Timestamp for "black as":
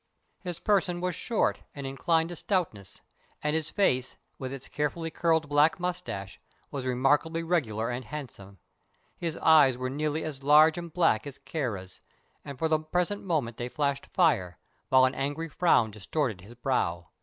10.91-11.37